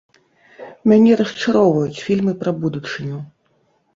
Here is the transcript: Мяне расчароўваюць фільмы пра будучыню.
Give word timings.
Мяне 0.91 1.11
расчароўваюць 1.19 1.99
фільмы 2.05 2.33
пра 2.41 2.51
будучыню. 2.63 3.23